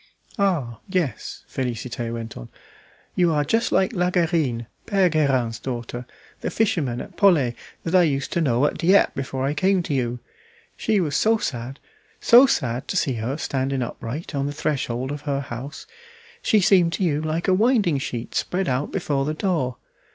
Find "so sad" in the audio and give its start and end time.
11.15-11.77, 12.19-12.87